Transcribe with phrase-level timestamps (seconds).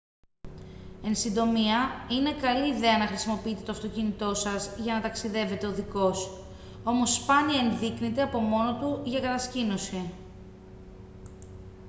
[1.03, 6.31] εν συντομία είναι καλή ιδέα να χρησιμοποιείτε το αυτοκίνητό σας για να ταξιδεύετε οδικώς
[6.83, 10.11] όμως σπάνια ενδείκνυται από μόνο του για κατασκήνωση